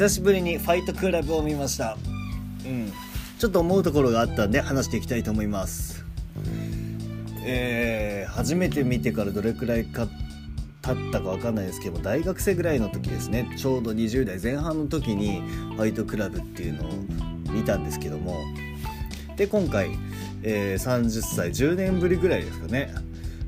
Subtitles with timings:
[0.00, 1.98] 久しぶりにファイトクラブを見ました。
[2.64, 2.90] うん。
[3.38, 6.06] ちょっと思うところがあったんで話していきたいと思います。
[7.44, 10.08] えー、初めて見てからどれくらいか
[10.80, 13.54] 経ったか分かんないですけど大学生ぐらいの時ですね。
[13.58, 15.42] ちょうど20代前半の時に
[15.76, 16.92] ファイトクラブっていうのを
[17.52, 18.38] 見たんですけども。
[19.36, 19.90] で今回、
[20.42, 22.94] えー、30歳10年ぶりぐらいですかね。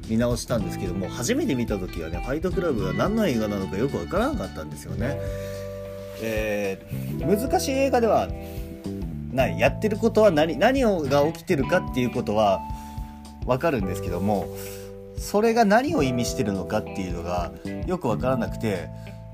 [0.07, 5.19] 見直したんですけども初めて見た時はねファイトクラブは何の映画なのかよく分からなかったんですよね、
[6.23, 8.29] えー、難しい映画では
[9.33, 9.59] ない。
[9.59, 12.61] やってることは何何をが起きてるかっていうことは
[13.47, 14.47] 分かるんですけども
[15.17, 17.53] それが何を意味してるのかっていうのが
[17.87, 18.89] よく分からなくて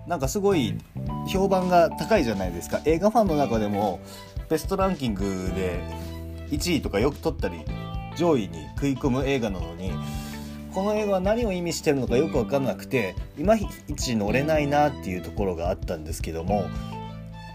[0.07, 0.79] なんかすごい
[1.27, 2.81] 評判が高いじゃないですか。
[2.85, 4.01] 映画ファンの中でも
[4.49, 5.81] ベストランキングで
[6.51, 7.61] 1位とかよく取ったり
[8.17, 9.93] 上位に食い込む映画なのに
[10.79, 16.67] この映画は何を意味してるのかよく分からなくていまいち乗れないなっていうところがあったんですけども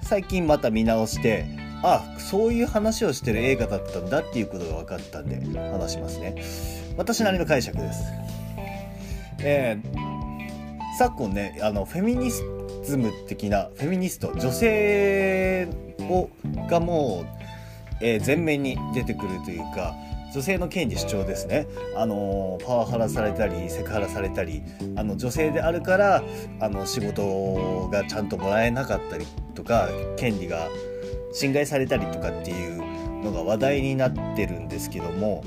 [0.02, 1.46] 最近また見直して
[1.84, 6.44] あそういう話をしてる映画だったんだっていうことが分かったんで話しますね。
[6.98, 8.04] 私なりの解釈です？
[9.40, 15.70] えー、昨今ねあのフェミニズム的なフェミニスト女性
[16.02, 16.30] を
[16.70, 17.28] がもう、
[18.02, 19.96] えー、前面に出てくるというか
[20.34, 21.68] 女性の権利主張ですね。
[21.96, 24.64] あのパワハラされたりセクハラされたり
[24.96, 26.24] あの女性であるから
[26.60, 30.70] あの仕事がちゃんともらえなかったりとか権利が
[31.32, 32.78] 侵害されたりとかっていう
[33.24, 35.44] のが話題になってるんですけども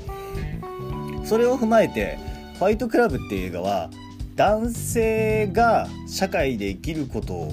[1.25, 2.17] それを踏まえて
[2.57, 3.89] 「ファイトクラブ」っていう映画は
[4.37, 7.49] 男性が社会で生きること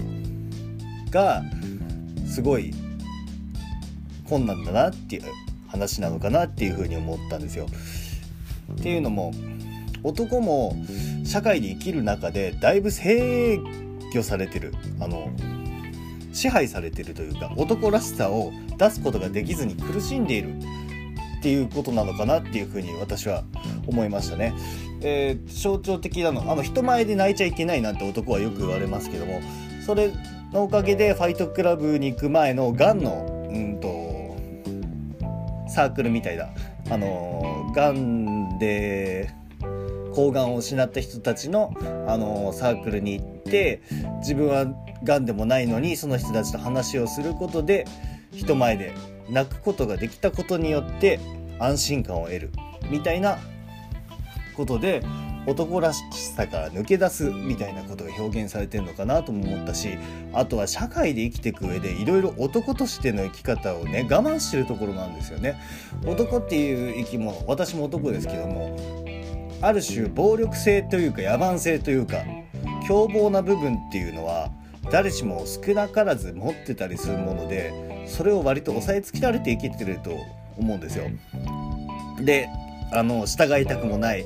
[1.11, 1.43] が
[2.27, 2.73] すごい
[4.29, 5.23] 困難だなっていう
[5.75, 7.67] 話なのかなっていうふうに思ったんですよ。
[8.73, 9.33] っていうのも
[10.03, 10.77] 男も
[11.25, 13.61] 社会で生きる中でだいぶ制
[14.15, 15.31] 御されてるあの
[16.33, 20.57] 支配されてるというか男らしさを出すことができずに苦しんでいる
[21.39, 23.45] っていうことなのかなっていうふうに私は
[23.87, 24.55] 思いましたね。
[25.03, 29.43] えー、象徴的なのあの人前で泣いちゃいけないなんて男はよく言われますけども
[29.85, 30.11] それ
[30.53, 33.34] のおかげでファイトクラブに行く前のがんの
[35.75, 36.51] サークルみたいだ。
[36.89, 39.31] あのがんで
[40.15, 41.75] 抗がんを失った人たちの、
[42.07, 43.83] あのサークルに行って
[44.21, 44.67] 自分は
[45.03, 47.87] がんでもないのにその人たちと話をすることで
[48.31, 48.95] 人前で
[49.29, 51.19] 泣くことができたことによって
[51.59, 52.51] 安心感を得る。
[52.91, 53.39] みたいな
[54.57, 55.03] ことで
[55.47, 56.03] 男らし
[56.35, 59.99] さから抜け出すみたいなことが表現されてるのかなとも思ったし
[60.33, 65.61] あとは社会で生きていく上でいろいろ男としての生き方をね我慢してるところなんですよね。
[66.07, 68.77] 男っていう生き物私も男ですけども
[69.61, 72.19] ある種暴力性というか野蛮性というか
[72.87, 74.51] 凶暴な部分っていうのは
[74.91, 80.17] 誰しも少なからず持ってたりするものでそれを割と抑えつけられて生きてると
[80.59, 81.07] 思うんですよ。
[82.21, 82.49] で
[82.93, 84.25] あの従いたくもない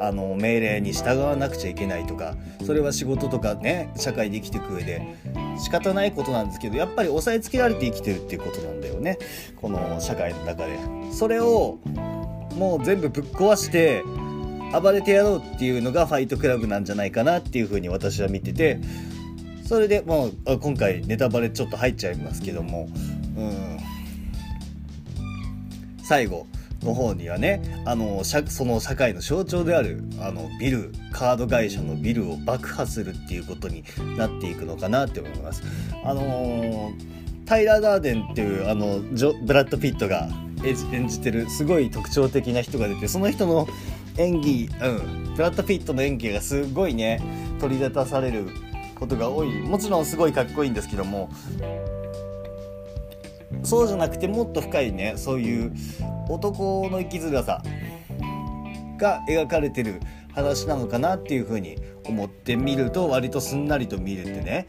[0.00, 2.34] あの命令に従わなくちゃいけないとか
[2.66, 5.16] それは仕事とかね社会で生きていく上で
[5.58, 9.18] 仕方ないことなんですけどやっぱり押さえつけられて生きてるっていうことなんだよね。
[9.56, 10.78] この社会の中で。
[11.12, 11.78] それを
[12.56, 14.02] もう全部ぶっ壊して
[14.72, 18.80] 暴れてやろうっていうのがファイトクラブなんじゃないかなっていうふうに私は見てて
[19.64, 22.88] それでもう今回ネタバレちょっと入っちゃいますけども
[23.36, 23.78] うん。
[26.02, 26.46] 最後。
[26.84, 33.84] の方にはねあのその社会の象徴であるあのビルカード会社のビルを爆破するっていうことに
[34.16, 35.62] なっていくのかなって思います。
[36.04, 36.92] あの、
[37.46, 40.28] タイラー・ダーデンっていうあのジョブラッド・ピットが
[40.92, 43.68] 演じてるすごい特徴的な人が出てその人の
[44.16, 47.20] 演技、うん、ブラッド・ピットの演技がすごいね
[47.60, 48.48] 取り立たされる
[48.94, 51.30] ことが多いもちろんすごいかっこいいんですけども
[53.62, 55.72] そうじゃなくてもっと深いねそういう
[56.28, 57.62] 男の生きづらさ
[58.98, 60.00] が描かれてる
[60.32, 64.66] 話なのかなっていう風に思ってみると割とすんなりと見れてね。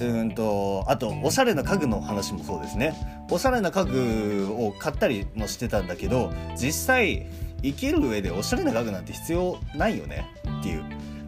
[0.00, 2.94] うんとあとおしゃれな家具の話もそうですね。
[3.30, 7.26] おしゃれな家具を買ったりもしてたんだけど実際
[7.62, 10.26] 生きる上でおしゃれな家具なんて必要ないよね
[10.60, 10.84] っていう。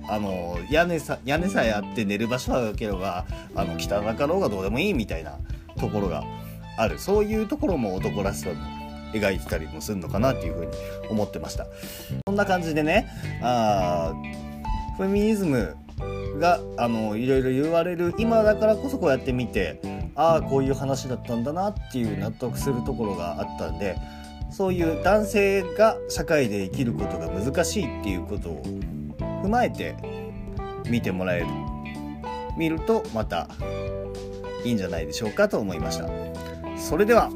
[0.08, 5.38] あの屋根さ屋根さえあって寝る場所がなければあの汚かろうがどうでもいいみたいな
[5.78, 6.24] ところが
[6.80, 8.54] あるそういうところも男らしさの
[9.12, 10.72] 描いてたりもするのかなっていうふうに
[11.10, 11.66] 思ってました。
[12.26, 13.08] そんな感じでね
[13.42, 14.12] あ
[14.96, 15.76] フェミニズム
[16.38, 19.80] があのいろいろ言われる今だからこそこうやって見て
[20.14, 23.96] ああこういう話だったんだなっていう納得するところがあったんで
[24.50, 28.62] そういう男性が社会で生きることが難しいっていうことを
[29.42, 29.96] 踏まえて
[30.88, 31.46] 見てもらえる
[32.56, 33.48] 見るとまた
[34.64, 36.30] いいんじゃないでしょうかと思いました。
[36.80, 37.30] それでは。